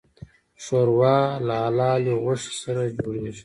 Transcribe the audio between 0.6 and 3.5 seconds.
ښوروا له حلالې غوښې سره جوړیږي.